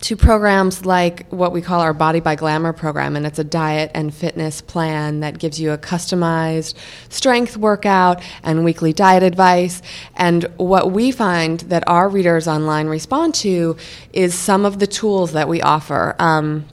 to 0.00 0.16
programs 0.16 0.86
like 0.86 1.28
what 1.28 1.52
we 1.52 1.60
call 1.60 1.80
our 1.80 1.92
Body 1.92 2.20
by 2.20 2.34
Glamour 2.34 2.72
program, 2.72 3.16
and 3.16 3.26
it's 3.26 3.38
a 3.38 3.44
diet 3.44 3.90
and 3.94 4.14
fitness 4.14 4.60
plan 4.60 5.20
that 5.20 5.38
gives 5.38 5.60
you 5.60 5.72
a 5.72 5.78
customized 5.78 6.74
strength 7.08 7.56
workout 7.56 8.22
and 8.42 8.64
weekly 8.64 8.92
diet 8.92 9.22
advice. 9.22 9.82
And 10.16 10.44
what 10.56 10.92
we 10.92 11.10
find 11.10 11.60
that 11.60 11.84
our 11.86 12.08
readers 12.08 12.48
online 12.48 12.86
respond 12.86 13.34
to 13.36 13.76
is 14.12 14.34
some 14.34 14.64
of 14.64 14.78
the 14.78 14.86
tools 14.86 15.32
that 15.32 15.48
we 15.48 15.60
offer. 15.60 16.16
Um, 16.18 16.66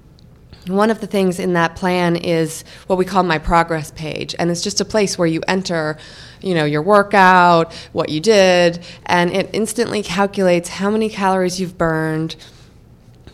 one 0.68 0.90
of 0.90 1.00
the 1.00 1.08
things 1.08 1.40
in 1.40 1.54
that 1.54 1.76
plan 1.76 2.16
is 2.16 2.64
what 2.88 2.98
we 2.98 3.06
call 3.06 3.24
my 3.24 3.38
progress 3.38 3.92
page 3.92 4.36
and 4.40 4.52
it's 4.52 4.62
just 4.62 4.82
a 4.82 4.86
place 4.86 5.18
where 5.18 5.28
you 5.28 5.42
enter 5.48 5.98
you 6.42 6.54
know 6.54 6.66
your 6.66 6.82
workout 6.82 7.74
what 7.94 8.10
you 8.10 8.20
did 8.20 8.84
and 9.06 9.32
it 9.32 9.50
instantly 9.54 10.04
calculates 10.04 10.70
how 10.70 10.90
many 10.90 11.10
calories 11.10 11.60
you've 11.60 11.78
burned 11.78 12.36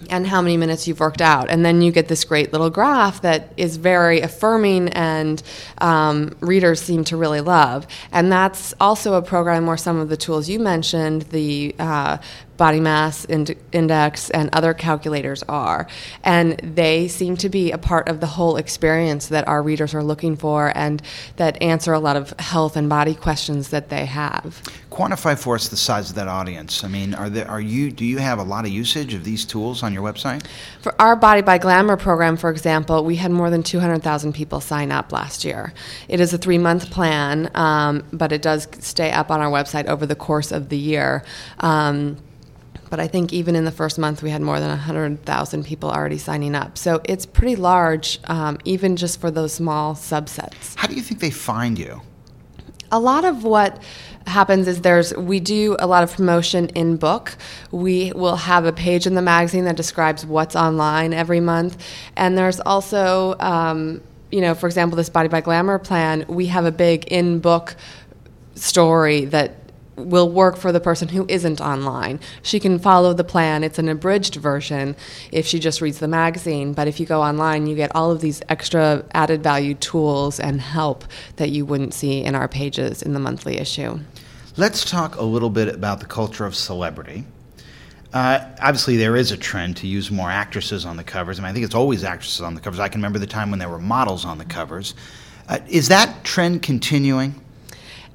and 0.10 0.28
how 0.28 0.42
many 0.42 0.58
minutes 0.58 0.88
you've 0.88 1.00
worked 1.00 1.22
out. 1.22 1.50
And 1.50 1.66
then 1.66 1.82
you 1.82 1.92
get 1.92 2.08
this 2.08 2.24
great 2.24 2.52
little 2.52 2.70
graph 2.70 3.22
that 3.22 3.54
is 3.58 3.78
very 3.78 4.22
affirming 4.22 4.90
and 4.90 5.42
um, 5.80 6.36
readers 6.40 6.82
seem 6.82 7.04
to 7.06 7.18
really 7.18 7.42
love. 7.42 7.88
And 8.12 8.32
that's 8.32 8.74
also 8.80 9.14
a 9.14 9.22
program 9.22 9.66
where 9.66 9.78
some 9.78 9.98
of 9.98 10.10
the 10.10 10.18
tools 10.18 10.50
you 10.50 10.60
mentioned, 10.60 11.24
the 11.24 11.76
uh, 11.80 12.18
body 12.58 12.80
mass 12.80 13.26
ind- 13.26 13.56
index 13.72 14.30
and 14.30 14.50
other 14.54 14.74
calculators 14.74 15.44
are. 15.44 15.88
And 16.24 16.58
they 16.60 17.08
seem 17.08 17.38
to 17.38 17.50
be 17.50 17.72
a 17.72 17.78
part 17.78 18.08
of 18.08 18.20
the 18.20 18.28
whole 18.28 18.58
experience 18.58 19.28
that 19.28 19.48
our 19.48 19.62
readers 19.62 19.94
are 19.94 20.04
looking 20.04 20.36
for 20.36 20.72
and 20.76 21.02
that 21.38 21.62
answer 21.62 21.94
a 21.94 22.00
lot 22.00 22.16
of 22.16 22.32
health 22.40 22.76
and 22.76 22.90
body 22.90 23.16
questions 23.16 23.70
that 23.70 23.90
they 23.90 24.06
have. 24.06 24.62
Quantify 24.92 25.38
for 25.38 25.56
us 25.56 25.70
the 25.70 25.78
size 25.78 26.10
of 26.10 26.16
that 26.16 26.28
audience. 26.28 26.84
I 26.84 26.88
mean, 26.88 27.16
are 27.16 27.30
there 27.30 27.50
are 27.50 27.62
you 27.62 27.92
do 27.92 28.06
you 28.06 28.20
have 28.20 28.38
a 28.38 28.44
lot 28.44 28.66
of 28.66 28.72
usage 28.72 29.14
of 29.16 29.24
these 29.24 29.44
tools 29.44 29.82
on 29.82 29.92
your 29.92 30.04
website? 30.04 30.46
For 30.82 31.00
our 31.02 31.16
Body 31.16 31.42
by 31.42 31.58
Glamour 31.58 31.98
program, 31.98 32.38
for 32.38 32.52
example, 32.52 33.04
we 33.04 33.16
had 33.16 33.32
more 33.32 33.50
than 33.50 33.64
200,000 33.64 34.34
people 34.34 34.62
sign 34.62 34.92
up 34.92 35.12
last 35.12 35.44
year. 35.44 35.74
It 36.08 36.20
is 36.20 36.34
a 36.34 36.38
three 36.38 36.60
month 36.60 36.92
plan, 36.92 37.50
um, 37.56 38.04
but 38.14 38.32
it 38.32 38.42
does 38.44 38.68
stay 38.80 39.12
up 39.12 39.32
on 39.32 39.42
our 39.42 39.52
website 39.52 39.88
over 39.88 40.06
the 40.06 40.16
course 40.16 40.52
of 40.52 40.70
the 40.70 40.78
year. 40.78 41.24
Um, 41.60 42.18
but 42.94 43.00
I 43.00 43.08
think 43.08 43.34
even 43.34 43.56
in 43.56 43.66
the 43.66 43.72
first 43.72 43.98
month 43.98 44.22
we 44.22 44.30
had 44.30 44.44
more 44.44 44.60
than 44.60 44.70
100,000 44.70 45.66
people 45.66 45.90
already 45.90 46.20
signing 46.20 46.54
up. 46.54 46.78
So 46.78 47.02
it's 47.06 47.26
pretty 47.26 47.56
large, 47.56 48.20
um, 48.26 48.60
even 48.66 48.98
just 48.98 49.20
for 49.20 49.32
those 49.32 49.52
small 49.52 49.96
subsets. 49.96 50.76
How 50.76 50.88
do 50.88 50.94
you 50.94 51.02
think 51.02 51.20
they 51.20 51.32
find 51.32 51.80
you? 51.80 52.04
A 52.92 53.00
lot 53.00 53.26
of 53.26 53.44
what 53.44 53.82
happens 54.28 54.68
is 54.68 54.82
there's 54.82 55.12
we 55.16 55.40
do 55.40 55.76
a 55.80 55.88
lot 55.88 56.04
of 56.04 56.16
promotion 56.16 56.70
in 56.76 56.98
book. 56.98 57.36
We 57.72 58.12
will 58.12 58.36
have 58.36 58.66
a 58.66 58.72
page 58.72 59.08
in 59.08 59.16
the 59.16 59.24
magazine 59.24 59.66
that 59.66 59.76
describes 59.76 60.24
what's 60.24 60.56
online 60.56 61.14
every 61.14 61.40
month, 61.40 61.84
and 62.16 62.38
there's 62.38 62.60
also 62.60 63.36
um, 63.40 64.02
you 64.32 64.42
know, 64.42 64.54
for 64.54 64.68
example, 64.68 64.98
this 64.98 65.10
Body 65.10 65.30
by 65.30 65.42
Glamour 65.42 65.80
plan, 65.80 66.26
we 66.28 66.46
have 66.46 66.66
a 66.66 66.72
big 66.72 67.06
in 67.06 67.40
book 67.40 67.76
story 68.54 69.26
that 69.26 69.63
will 69.96 70.30
work 70.30 70.58
for 70.58 70.72
the 70.72 70.80
person 70.80 71.10
who 71.10 71.26
isn't 71.30 71.62
online. 71.62 72.20
She 72.42 72.60
can 72.60 72.80
follow 72.80 73.14
the 73.14 73.24
plan. 73.24 73.64
It's 73.64 73.80
an 73.80 73.90
abridged 73.90 74.36
version 74.36 74.96
if 75.32 75.46
she 75.46 75.60
just 75.60 75.82
reads 75.82 76.00
the 76.00 76.08
magazine, 76.08 76.74
but 76.74 76.88
if 76.88 77.00
you 77.00 77.06
go 77.06 77.22
online, 77.22 77.68
you 77.68 77.76
get 77.76 77.96
all 77.96 78.12
of 78.12 78.22
these 78.22 78.42
extra 78.50 79.06
added 79.14 79.44
value 79.44 79.76
tools 79.76 80.40
and 80.40 80.62
help 80.62 81.06
that 81.36 81.50
you 81.50 81.66
wouldn't 81.66 81.94
see 81.94 82.24
in 82.24 82.36
our 82.36 82.48
pages 82.48 83.02
in 83.02 83.14
the 83.14 83.20
monthly 83.20 83.58
issue. 83.58 84.00
Let's 84.58 84.90
talk 84.90 85.16
a 85.16 85.24
little 85.24 85.50
bit 85.50 85.74
about 85.74 86.00
the 86.00 86.06
culture 86.06 86.46
of 86.46 86.56
celebrity. 86.56 87.26
Uh, 88.14 88.48
obviously, 88.62 88.98
there 88.98 89.16
is 89.16 89.32
a 89.32 89.38
trend 89.38 89.78
to 89.78 89.88
use 89.88 90.12
more 90.12 90.30
actresses 90.30 90.86
on 90.86 90.98
the 90.98 91.04
covers. 91.04 91.40
I 91.40 91.42
mean, 91.42 91.50
I 91.50 91.54
think 91.54 91.66
it's 91.66 91.74
always 91.74 92.04
actresses 92.04 92.42
on 92.42 92.54
the 92.54 92.62
covers. 92.62 92.80
I 92.80 92.88
can 92.88 93.00
remember 93.00 93.18
the 93.18 93.26
time 93.26 93.50
when 93.50 93.58
there 93.58 93.70
were 93.70 93.80
models 93.80 94.26
on 94.26 94.38
the 94.38 94.46
covers. 94.46 94.94
Uh, 95.50 95.58
is 95.68 95.88
that 95.88 96.24
trend 96.24 96.62
continuing? 96.62 97.42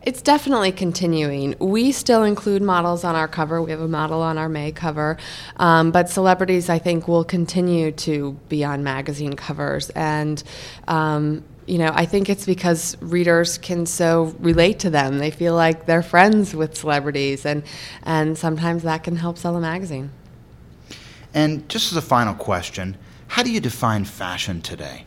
It's 0.09 0.23
definitely 0.23 0.73
continuing. 0.73 1.55
We 1.59 1.92
still 1.92 2.23
include 2.23 2.62
models 2.62 3.05
on 3.05 3.14
our 3.14 3.29
cover. 3.29 3.61
We 3.61 3.73
have 3.73 3.83
a 3.83 3.88
model 3.88 4.23
on 4.23 4.38
our 4.38 4.49
May 4.49 4.73
cover. 4.73 5.18
Um, 5.59 5.90
but 5.90 6.09
celebrities, 6.09 6.71
I 6.71 6.79
think, 6.79 7.07
will 7.07 7.25
continue 7.25 7.92
to 7.92 8.33
be 8.49 8.64
on 8.64 8.83
magazine 8.83 9.35
covers. 9.35 9.90
And, 9.90 10.42
um, 10.87 11.44
you 11.66 11.77
know, 11.77 11.90
I 11.92 12.07
think 12.07 12.31
it's 12.31 12.47
because 12.47 12.97
readers 13.03 13.59
can 13.59 13.85
so 13.85 14.35
relate 14.38 14.79
to 14.79 14.88
them. 14.88 15.18
They 15.18 15.31
feel 15.31 15.55
like 15.55 15.85
they're 15.85 16.03
friends 16.03 16.55
with 16.55 16.75
celebrities, 16.75 17.44
and, 17.44 17.62
and 18.05 18.38
sometimes 18.38 18.85
that 18.85 19.05
can 19.05 19.14
help 19.14 19.37
sell 19.37 19.57
a 19.57 19.61
magazine. 19.61 20.11
And 21.35 21.68
just 21.68 21.92
as 21.92 21.99
a 21.99 22.03
final 22.03 22.33
question, 22.33 22.97
how 23.27 23.42
do 23.42 23.53
you 23.53 23.61
define 23.61 24.07
fashion 24.07 24.62
today? 24.62 25.05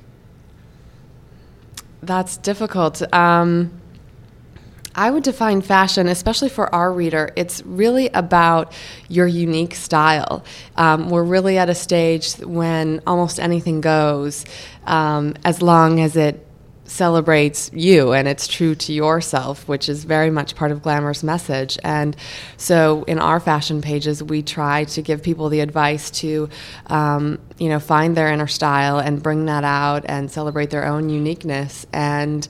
That's 2.03 2.37
difficult. 2.37 3.01
Um, 3.11 3.80
I 4.95 5.11
would 5.11 5.23
define 5.23 5.61
fashion, 5.61 6.07
especially 6.07 6.49
for 6.49 6.73
our 6.73 6.91
reader, 6.91 7.31
it's 7.35 7.63
really 7.65 8.09
about 8.09 8.73
your 9.07 9.27
unique 9.27 9.75
style. 9.75 10.43
Um, 10.75 11.09
we're 11.09 11.23
really 11.23 11.57
at 11.57 11.69
a 11.69 11.75
stage 11.75 12.33
when 12.39 13.01
almost 13.07 13.39
anything 13.39 13.81
goes 13.81 14.45
um, 14.85 15.35
as 15.45 15.61
long 15.61 15.99
as 15.99 16.17
it 16.17 16.45
celebrates 16.91 17.71
you 17.73 18.11
and 18.11 18.27
it's 18.27 18.47
true 18.47 18.75
to 18.75 18.91
yourself, 18.91 19.65
which 19.67 19.87
is 19.87 20.03
very 20.03 20.29
much 20.29 20.55
part 20.55 20.71
of 20.71 20.81
Glamour's 20.81 21.23
message. 21.23 21.77
And 21.83 22.15
so 22.57 23.03
in 23.03 23.17
our 23.17 23.39
fashion 23.39 23.81
pages, 23.81 24.21
we 24.21 24.43
try 24.43 24.83
to 24.85 25.01
give 25.01 25.23
people 25.23 25.47
the 25.47 25.61
advice 25.61 26.11
to, 26.11 26.49
um, 26.87 27.39
you 27.57 27.69
know, 27.69 27.79
find 27.79 28.17
their 28.17 28.27
inner 28.27 28.47
style 28.47 28.99
and 28.99 29.23
bring 29.23 29.45
that 29.45 29.63
out 29.63 30.03
and 30.07 30.29
celebrate 30.29 30.69
their 30.69 30.85
own 30.85 31.09
uniqueness 31.09 31.85
and 31.93 32.45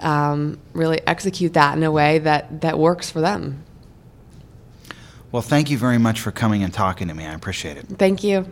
um, 0.00 0.58
really 0.72 1.00
execute 1.06 1.54
that 1.54 1.76
in 1.76 1.82
a 1.82 1.92
way 1.92 2.18
that, 2.20 2.62
that 2.62 2.78
works 2.78 3.10
for 3.10 3.20
them. 3.20 3.64
Well, 5.32 5.42
thank 5.42 5.70
you 5.70 5.78
very 5.78 5.98
much 5.98 6.20
for 6.20 6.30
coming 6.30 6.62
and 6.62 6.72
talking 6.72 7.08
to 7.08 7.14
me. 7.14 7.26
I 7.26 7.34
appreciate 7.34 7.76
it. 7.76 7.86
Thank 7.98 8.22
you. 8.22 8.46